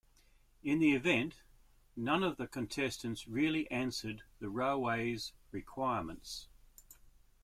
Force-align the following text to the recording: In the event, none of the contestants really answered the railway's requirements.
In 0.63 0.79
the 0.79 0.93
event, 0.93 1.43
none 1.95 2.23
of 2.23 2.37
the 2.37 2.47
contestants 2.47 3.27
really 3.27 3.69
answered 3.69 4.23
the 4.39 4.49
railway's 4.49 5.31
requirements. 5.51 6.47